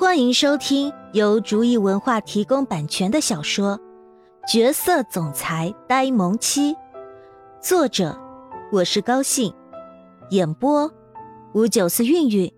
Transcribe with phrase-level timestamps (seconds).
[0.00, 3.78] 欢迎收听由竹意文化提供版权的小说
[4.50, 6.72] 《角色总裁呆萌妻》，
[7.60, 8.18] 作者
[8.72, 9.54] 我是高兴，
[10.30, 10.90] 演播
[11.52, 12.50] 五九四韵韵。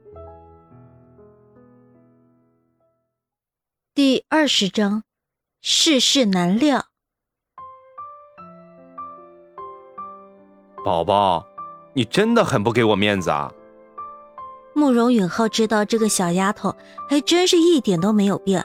[3.92, 5.02] 第二十章，
[5.60, 6.84] 世事难料。
[10.84, 11.44] 宝宝，
[11.92, 13.52] 你真的很不给我面子啊！
[14.74, 16.74] 慕容允浩知道这个小丫头
[17.08, 18.64] 还真是一点都没有变，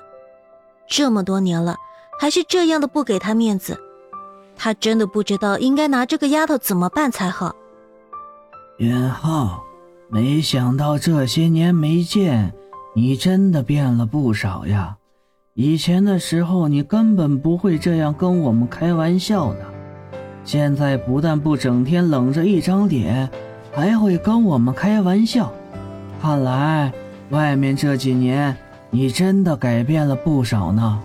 [0.87, 1.75] 这么多年了
[2.19, 3.77] 还是这样的不给他面子，
[4.55, 7.55] 他真的不知道应该拿这个丫头怎么办才好。
[8.77, 9.63] 允浩，
[10.09, 12.53] 没想到这些年没见，
[12.95, 14.95] 你真的变了不少呀！
[15.55, 19.65] 以前的时候你根本不会这样跟我们开玩笑的，
[20.43, 23.27] 现在不但不整天冷着一张脸，
[23.73, 25.51] 还会跟我们开玩笑。
[26.21, 26.91] 看来，
[27.29, 28.55] 外面这几年
[28.89, 30.99] 你真的改变了不少呢。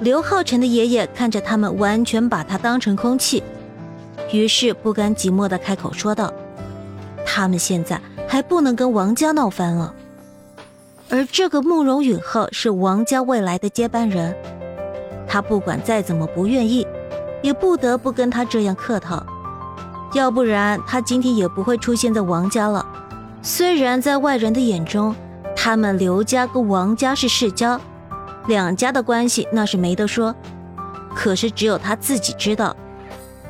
[0.00, 3.42] 刘浩辰的爷爷看着他们，完全把他当成空气，
[4.32, 6.32] 于是不甘寂寞的开口说道
[7.26, 9.92] ：“他们现在还不能跟王家闹翻了，
[11.10, 14.34] 而这个慕容允浩是王家未来的接班人，
[15.28, 16.86] 他不管再怎么不愿意，
[17.42, 19.24] 也不得不跟他这样客套，
[20.14, 22.86] 要不然他今天也不会出现在王家了。”
[23.44, 25.14] 虽然在外人的眼中，
[25.56, 27.80] 他们刘家跟王家是世交，
[28.46, 30.32] 两家的关系那是没得说。
[31.12, 32.74] 可是只有他自己知道，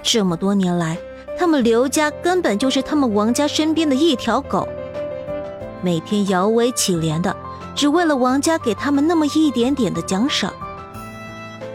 [0.03, 0.97] 这么多年来，
[1.39, 4.67] 他们刘家根本就是他们王家身边的一条狗，
[5.83, 7.37] 每天摇尾乞怜的，
[7.75, 10.51] 只为了王家给他们那么一点点的奖赏。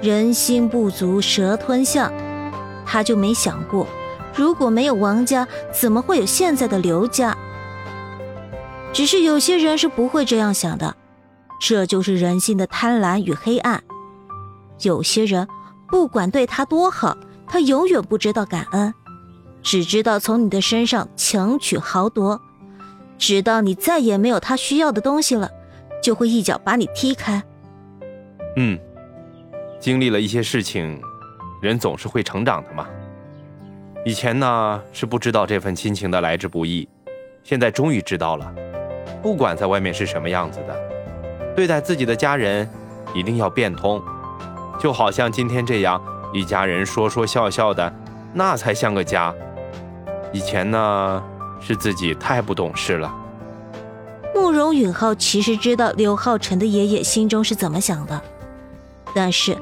[0.01, 2.11] 人心不足蛇吞象，
[2.83, 3.85] 他就没想过，
[4.35, 7.37] 如果没有王家，怎么会有现在的刘家？
[8.97, 10.97] 只是有些人是不会这样想的，
[11.61, 13.83] 这就是人性的贪婪与黑暗。
[14.81, 15.47] 有些人
[15.87, 18.91] 不管对他多好，他永远不知道感恩，
[19.61, 22.41] 只知道从你的身上强取豪夺，
[23.19, 25.47] 直到你再也没有他需要的东西了，
[26.01, 27.43] 就会一脚把你踢开。
[28.55, 28.79] 嗯，
[29.79, 30.99] 经历了一些事情，
[31.61, 32.87] 人总是会成长的嘛。
[34.03, 36.89] 以前呢是不知道这份亲情的来之不易，
[37.43, 38.51] 现在终于知道了。
[39.21, 40.75] 不管在外面是什么样子的，
[41.55, 42.69] 对待自己的家人
[43.13, 44.01] 一定要变通，
[44.79, 46.01] 就好像今天这样，
[46.33, 47.91] 一家人说说笑笑的，
[48.33, 49.33] 那才像个家。
[50.31, 51.23] 以前呢，
[51.59, 53.13] 是自己太不懂事了。
[54.35, 58.21] 慕容允浩其实知道刘浩辰的爷爷心中是怎么想的，
[59.15, 59.57] 但是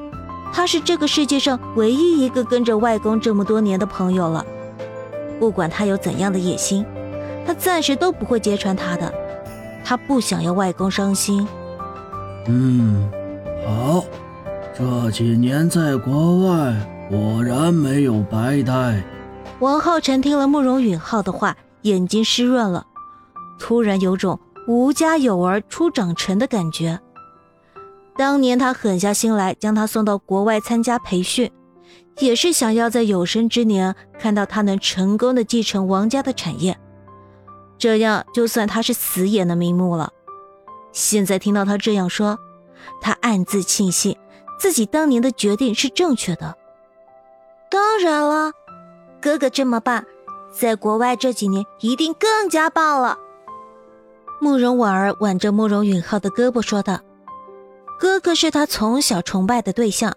[0.52, 4.44] 他是这个世界上唯一一个跟着外公这么多年的朋友了，
[5.40, 6.84] 不管他有怎样的野心，
[7.46, 9.12] 他暂时都不会揭穿他的。
[9.88, 11.46] 他不想要外公伤心。
[12.48, 13.08] 嗯，
[13.64, 14.04] 好，
[14.76, 16.74] 这几年在国外
[17.08, 19.00] 果然没有白待。
[19.60, 22.84] 王浩辰听了慕容允浩的话，眼睛湿润了，
[23.60, 26.98] 突然有种吴家有儿初长成的感觉。
[28.16, 31.48] 当年他狠下心来将他送到国外参加培训，
[32.18, 36.76] 也是想要在有生之年看到他能成功的继承王家的产业。
[37.78, 40.12] 这样，就算他是死也能瞑目了。
[40.92, 42.38] 现在听到他这样说，
[43.00, 44.16] 他暗自庆幸
[44.58, 46.56] 自己当年的决定是正确的。
[47.70, 48.52] 当然了，
[49.20, 50.04] 哥哥这么棒，
[50.50, 53.18] 在国外这几年一定更加棒了。
[54.40, 57.00] 慕容婉儿挽着慕容允浩的胳膊说道
[58.00, 60.14] ：“哥哥是他从小崇拜的对象，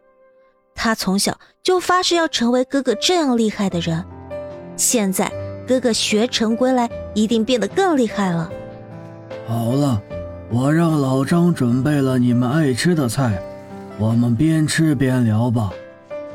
[0.75, 4.05] 他从小就发誓要成为哥哥这样厉害的人。
[4.77, 5.31] 现在。”
[5.69, 8.49] 哥哥学成归来，一定变得更厉害了。
[9.47, 10.01] 好了，
[10.49, 13.41] 我让老张准备了你们爱吃的菜，
[13.97, 15.71] 我们边吃边聊吧。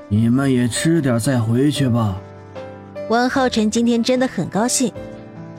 [0.08, 2.20] 你们也吃点再回去吧。
[3.08, 4.92] 王浩辰今天真的很高兴，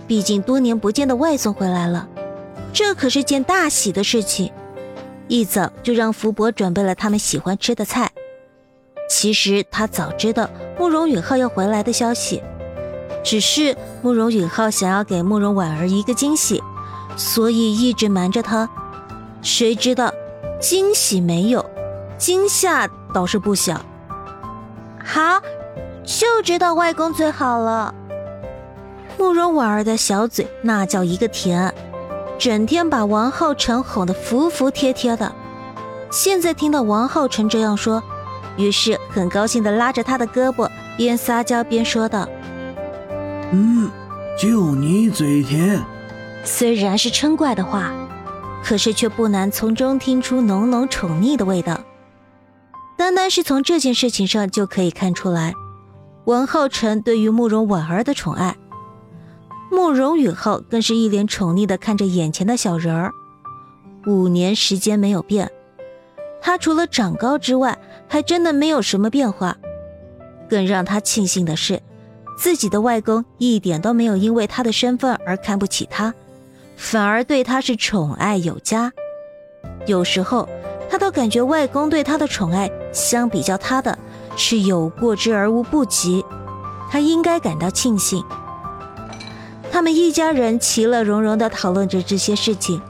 [0.08, 2.08] 毕竟多年不见的外孙回来了，
[2.74, 4.52] 这可是件大喜的事情。
[5.28, 8.12] 一早就让福伯准备了他们喜欢吃的菜。
[9.10, 10.50] 其实他早知道
[10.80, 12.42] 慕容允浩要回来的消息。
[13.26, 16.62] 只是慕容允浩想要给慕容婉儿一个惊喜，
[17.18, 18.70] 所以一直瞒着她。
[19.42, 20.14] 谁知道
[20.62, 21.66] 惊喜没有，
[22.20, 23.82] 惊吓倒是不小。
[25.04, 25.42] 好，
[26.04, 27.94] 就知道外公最好了。
[29.18, 31.74] 慕容婉儿的小嘴那叫一个甜，
[32.38, 35.32] 整天把王浩辰哄得服服帖帖的。
[36.12, 38.04] 现在听到王浩辰这样说，
[38.56, 42.28] 于是很高兴的拉着他的胳膊，边撒娇边说道。
[43.52, 43.90] 嗯，
[44.38, 45.82] 就你嘴甜。
[46.44, 47.92] 虽然是嗔怪的话，
[48.64, 51.80] 可是却不难从中听出浓浓宠溺的味道。
[52.98, 55.54] 单单是从这件事情上就可以看出来，
[56.26, 58.56] 王浩辰对于慕容婉儿的宠爱。
[59.72, 63.12] 慕容雨浩更是一脸宠溺的看着眼前的小人儿。
[64.08, 65.52] 五年时间没有变，
[66.42, 67.78] 他除了长高之外，
[68.08, 69.58] 还真的没有什么变化。
[70.48, 71.82] 更让他庆幸的是，
[72.38, 76.14] 自己的外公一点都没有因为他的身份而看不起他，
[76.76, 78.92] 反而对他是宠爱有加。
[79.86, 80.48] 有时候，
[80.90, 83.98] 他都感觉外公对他的宠爱，相比较他的，
[84.36, 86.24] 是有过之而无不及。
[86.92, 88.24] 他应该感到庆幸。
[89.72, 92.82] 他们一家人其乐融融地讨论着这些事情。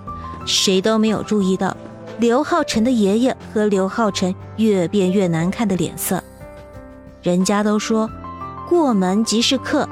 [0.46, 1.76] 谁都没有注意到，
[2.20, 6.24] 刘浩辰的爷爷和刘浩辰越变越难看的脸色。
[7.24, 8.08] 人家都说，
[8.68, 9.88] 过门即是客，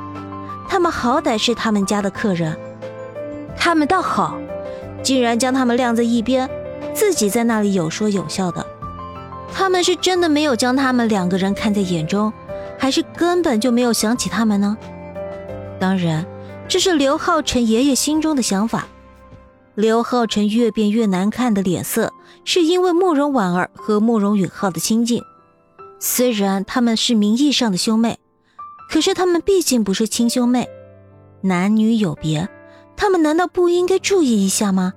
[0.68, 2.58] 他们好歹是他们家的客人，
[3.56, 4.38] 他们倒好，
[5.04, 6.50] 竟然将他们晾在一边，
[6.94, 8.66] 自己在那里有说有笑的。
[9.54, 12.34] 他们是真的没有将他们两个人看在眼中，
[12.80, 14.76] 还是根本就没有想起他们呢？
[15.80, 16.26] 当然，
[16.68, 18.88] 这是刘浩辰爷爷心中的想法。
[19.76, 22.12] 刘浩辰越变越难看的脸色，
[22.46, 25.22] 是因为慕容婉儿和慕容允浩的亲近。
[26.00, 28.20] 虽然他们是名义上的兄妹，
[28.90, 30.70] 可是他们毕竟不是亲兄妹，
[31.42, 32.48] 男女有别，
[32.96, 34.94] 他们难道不应该注意一下吗？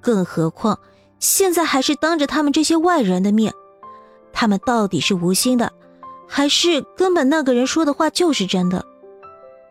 [0.00, 0.78] 更何况
[1.18, 3.52] 现在还是当着他们这些外人的面，
[4.32, 5.72] 他们到底是无心的，
[6.28, 8.84] 还是根本那个人说的话就是真的？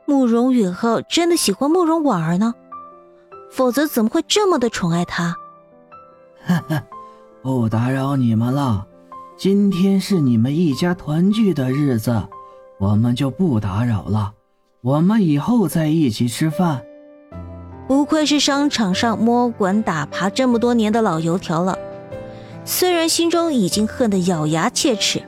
[0.06, 2.54] 慕容允浩真的喜欢慕容婉儿呢？
[3.52, 5.36] 否则怎么会这么的宠爱他？
[6.46, 6.84] 哈 哈，
[7.42, 8.88] 不打扰你们了。
[9.38, 12.24] 今天是你们一家团聚的日子，
[12.84, 14.34] 我们就不打扰了。
[14.82, 16.84] 我们以后再一起吃饭。
[17.88, 21.78] 不愧是商场上摸滚打爬这么多年的老油条了，
[22.66, 25.22] 虽然心中已经恨得咬牙切齿，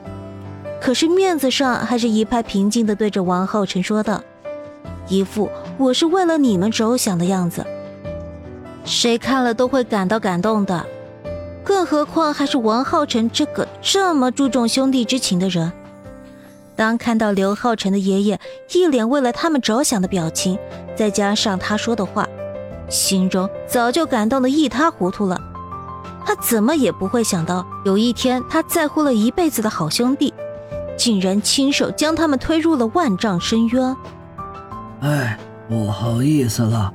[0.82, 4.20] 可是面子上还是一派平静的对着王浩辰说道，
[5.08, 7.64] 一副我是为了你们着想的样子。
[8.84, 10.84] 谁看了都会感到感动的，
[11.64, 15.72] 更何况还是王浩辰这个这么注重兄弟之情的人。
[16.76, 18.38] 当看到刘浩辰的爷爷
[18.74, 20.58] 一脸为了他们着想的表情，
[20.94, 22.28] 再加上他说的话，
[22.88, 25.40] 心中早就感动的一塌糊涂了。
[26.24, 30.34] 他怎么也不会想到，有一天他在乎了一辈子的好兄弟，
[30.96, 33.96] 竟然亲手将他们推入了万丈深渊。
[35.00, 35.38] 哎，
[35.68, 36.92] 不好意思了。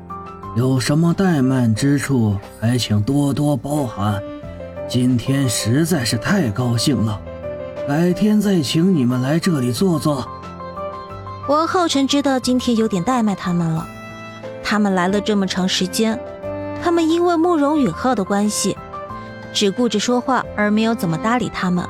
[0.58, 4.22] 有什么怠慢之处，还请多多包涵。
[4.86, 7.18] 今天实在是太高兴了，
[7.88, 10.28] 改天再请你们来这里坐坐。
[11.48, 13.86] 王浩辰知道今天有点怠慢他们了，
[14.64, 16.20] 他们来了这么长时间，
[16.84, 18.78] 他们因为慕容允浩的关系，
[19.52, 21.86] 只顾着说话而没有怎么搭理他们。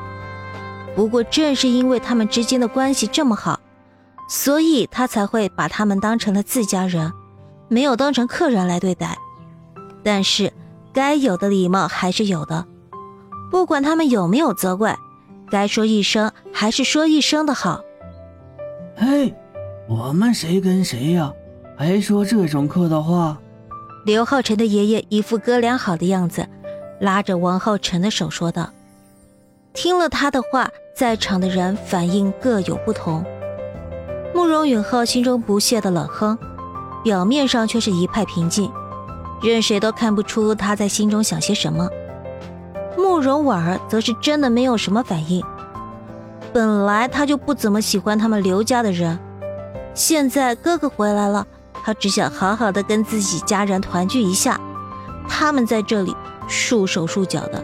[0.96, 3.60] 不过正是因为他们之间的关系这么好，
[4.28, 7.12] 所以他才会把他们当成了自家人。
[7.68, 9.16] 没有当成客人来对待，
[10.02, 10.52] 但是
[10.92, 12.66] 该有的礼貌还是有的。
[13.50, 14.98] 不管他们有没有责怪，
[15.52, 17.84] 该说一声还是说一声的好。
[18.96, 19.34] 嘿，
[19.86, 21.30] 我们谁跟谁呀？
[21.76, 23.38] 还说这种客套话？
[24.06, 26.48] 刘浩辰的爷爷一副哥俩好的样子，
[27.00, 28.70] 拉着王浩辰的手说道。
[29.74, 33.22] 听了他的话，在场的人反应各有不同。
[34.34, 36.38] 慕容允浩心中不屑的冷哼。
[37.04, 38.72] 表面上却是一派平静，
[39.42, 41.90] 任谁都看不出他在心中想些什么。
[42.96, 45.42] 慕容婉儿则是真的没有什么反应。
[46.52, 49.18] 本来他就不怎么喜欢他们刘家的人，
[49.94, 51.46] 现在哥哥回来了，
[51.82, 54.60] 他只想好好的跟自己家人团聚一下。
[55.28, 56.14] 他们在这里
[56.48, 57.62] 束手束脚的，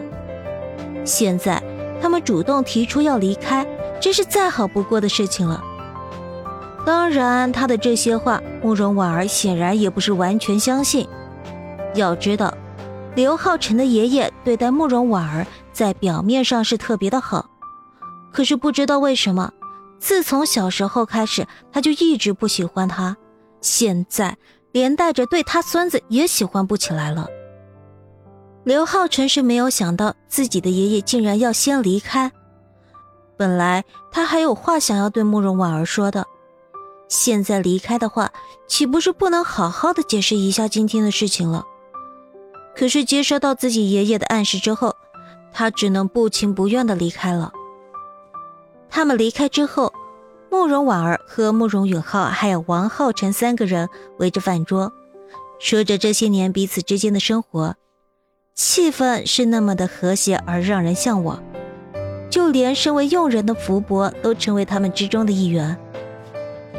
[1.05, 1.61] 现在
[2.01, 3.65] 他们主动提出要离开，
[3.99, 5.61] 真是再好不过的事情了。
[6.85, 11.07] 当然，他的这些话，慕容婉儿显然也不是完全相信。
[11.93, 12.51] 要知道，
[13.15, 17.49] 刘浩辰的爷爷对待慕容婉儿，在表面上是特别的好，
[18.31, 19.51] 可是不知道为什么，
[19.99, 23.17] 自从小时候开始，他就一直不喜欢他，
[23.61, 24.37] 现在
[24.71, 27.27] 连带着对他孙子也喜欢不起来了。
[28.63, 32.31] 刘浩辰是没有想到自己的爷爷竟然要先离开，
[33.35, 36.25] 本来他还有话想要对慕容婉儿说的。
[37.07, 38.31] 现在离开的话，
[38.67, 41.65] 岂不是不能好好的解释一下今天的事情了？
[42.79, 44.95] 可是接收到自己爷爷的暗示之后，
[45.51, 47.51] 他只能不情不愿的离开了。
[48.89, 49.91] 他们离开之后，
[50.49, 54.93] 慕容婉儿和慕容允浩还有王浩辰三个人围着饭桌，
[55.59, 57.75] 说着这些年彼此之间的生活。
[58.55, 61.43] 气氛是那么的和谐而让人向往，
[62.29, 65.77] 就连身为佣人的福伯都成为他们之中的一员。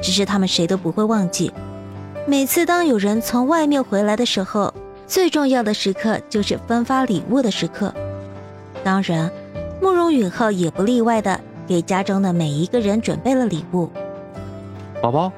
[0.00, 1.52] 只是他们谁都不会忘记，
[2.26, 4.72] 每次当有人从外面回来的时候，
[5.10, 7.92] 最重要的时刻就是分发礼物的时刻。
[8.84, 9.28] 当然，
[9.82, 13.90] 慕容允浩也不例外的给家中的每一个人准备了礼物。
[15.02, 15.32] 宝宝，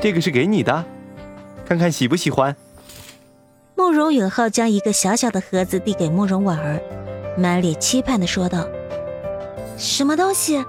[0.00, 0.82] 这个是给你的，
[1.66, 2.56] 看看喜不喜欢。
[3.76, 6.80] 慕容允浩将一个小小的盒子递给慕容婉儿，
[7.36, 8.66] 满脸期盼的说道
[9.76, 10.64] ：“什么东西？”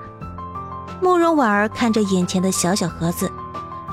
[1.01, 3.31] 慕容婉儿看着眼前的小小盒子，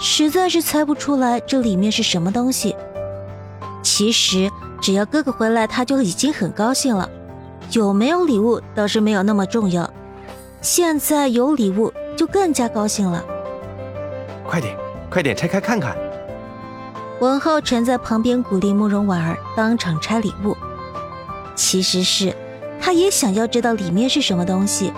[0.00, 2.74] 实在是猜不出来这里面是什么东西。
[3.82, 7.08] 其实只要哥哥回来，他就已经很高兴了。
[7.72, 9.88] 有没有礼物倒是没有那么重要，
[10.60, 13.24] 现在有礼物就更加高兴了。
[14.46, 14.76] 快点，
[15.08, 15.96] 快点拆开看看。
[17.20, 20.56] 文浩辰在旁边鼓励慕容婉儿当场拆礼物，
[21.54, 22.34] 其实是
[22.80, 24.92] 他也想要知道里面是什么东西。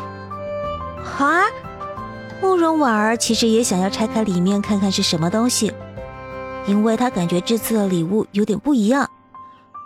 [1.19, 1.43] 啊！
[2.41, 5.73] 慕容婉儿其实也想要拆开里面看看是什么东西，
[6.66, 9.09] 因为他感觉这次的礼物有点不一样。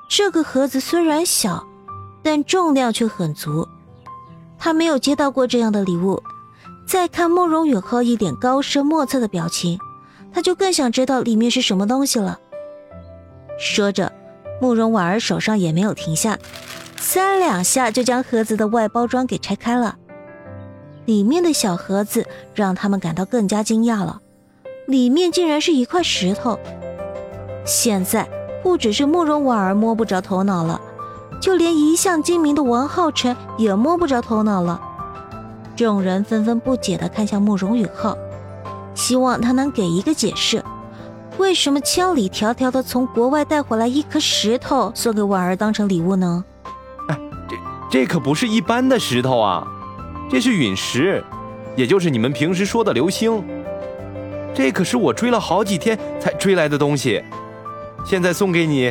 [0.08, 1.66] 这个盒子虽然小，
[2.22, 3.66] 但重量却很足。
[4.58, 6.22] 他没有接到过这样的礼物。
[6.86, 9.76] 再看慕容允浩一脸高深莫测的表情，
[10.32, 12.38] 他就更想知道里面是什么东西了。
[13.58, 14.12] 说着，
[14.60, 16.38] 慕容婉儿手上也没有停下，
[16.96, 19.96] 三两下就将盒子的外包装给拆开了。
[21.06, 24.20] 里面的小盒子让他们感到更加惊讶了，
[24.86, 26.58] 里面竟然是一块石头。
[27.64, 28.28] 现在
[28.62, 30.80] 不只是慕容婉儿摸不着头脑了，
[31.40, 34.80] 就连一向精明的王浩辰也摸不着头脑了。
[35.74, 38.16] 众人纷纷不解地看向慕容允浩，
[38.94, 40.64] 希望他能给一个解释：
[41.36, 46.44] 为什么千里迢迢地从国外带回来一颗石头送给婉儿当成礼物呢？
[47.08, 47.56] 哎，这
[47.90, 49.66] 这可不是一般的石头啊！
[50.30, 51.22] 这是陨石，
[51.76, 53.44] 也就是你们平时说的流星。
[54.56, 57.22] 这可是我追了好几天才追来的东西，
[58.06, 58.90] 现在送给你，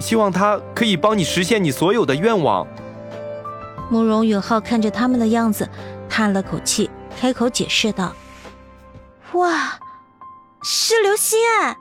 [0.00, 2.64] 希望它可以帮你实现你所有的愿望。
[3.90, 5.68] 慕容允浩看着他们的样子，
[6.08, 6.88] 叹了口气，
[7.20, 8.12] 开口解释道
[9.34, 9.80] ：“哇，
[10.62, 11.74] 是流星啊！”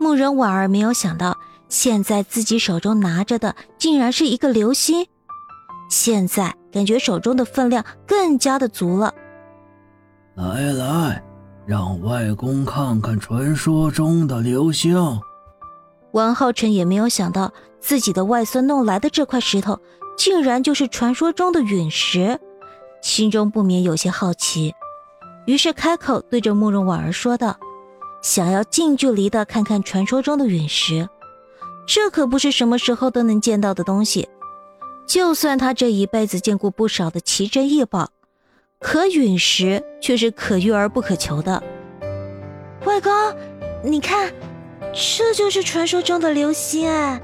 [0.00, 1.38] 慕容婉儿没有想到，
[1.68, 5.06] 现在自己手中拿着的竟然是一个流星。
[5.88, 9.14] 现在感觉手中的分量更加的足了。
[10.34, 11.22] 来来，
[11.70, 15.20] 让外公看看传说中的流星。
[16.10, 19.78] 王浩辰也没有想到自己的外孙弄来的这块石头，
[20.18, 22.40] 竟然就是传说中的陨石，
[23.00, 24.74] 心中不免有些好奇，
[25.46, 27.56] 于是开口对着慕容婉儿说道
[28.20, 31.08] ：“想要近距离的看看传说中的陨石，
[31.86, 34.28] 这可不是什么时候都能见到的东西。”
[35.06, 38.08] 就算他这一辈子见过不少的奇珍异宝，
[38.80, 41.62] 可陨石却是可遇而不可求的。
[42.86, 43.12] 外公，
[43.84, 44.32] 你看，
[44.92, 47.20] 这就是传说中的流星啊！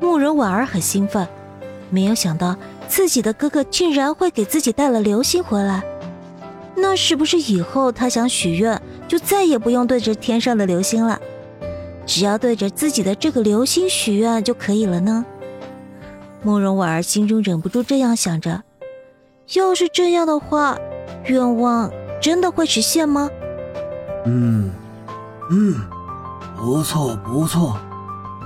[0.00, 1.28] 慕容婉儿很兴奋，
[1.90, 2.56] 没有想到
[2.88, 5.84] 自己的哥哥竟然会给自己带了流星回来。
[6.74, 11.20] 那是不是以后他想许愿，就再也不用对着天上的流星了，
[12.06, 15.26] 只要对着自己的这个流星许愿就可以了呢？
[16.42, 18.62] 慕容婉儿心中忍不住这样想着：
[19.56, 20.78] 要是这样的话，
[21.24, 21.90] 愿望
[22.20, 23.28] 真的会实现吗？
[24.24, 24.70] 嗯，
[25.50, 25.74] 嗯，
[26.56, 27.76] 不错不错，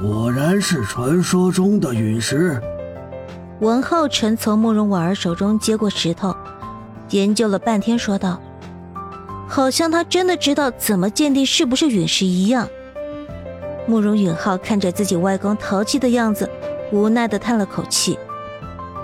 [0.00, 2.58] 果然是传说中的陨石。
[3.60, 6.34] 文浩辰从慕容婉儿手中接过石头，
[7.10, 8.40] 研究了半天，说道
[9.46, 12.66] ：“好像他真的知道怎么鉴定是不是陨石一样。”
[13.86, 16.48] 慕容允浩看着自己外公淘气的样子。
[16.92, 18.18] 无奈的叹了口气，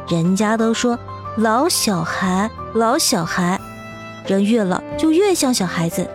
[0.08, 0.96] 人家都说
[1.36, 3.60] 老小孩，老小孩，
[4.26, 6.08] 人越老就越像小孩子。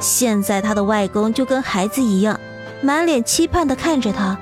[0.00, 2.38] 现在他的外公就跟孩子一样，
[2.80, 4.38] 满脸期盼的看着他。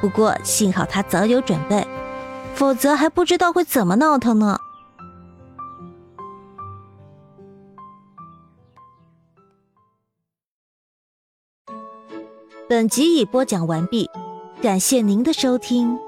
[0.00, 1.86] 不过幸好他早有准备，
[2.54, 4.58] 否则还不知道会怎么闹腾呢。
[12.66, 14.08] 本集已播讲完毕。
[14.62, 15.98] 感谢您的收听。